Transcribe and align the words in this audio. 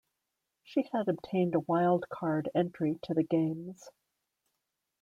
She 0.63 0.89
had 0.91 1.07
obtained 1.09 1.53
a 1.53 1.59
wildcard 1.59 2.47
entry 2.55 2.97
to 3.03 3.13
the 3.13 3.21
Games. 3.21 3.87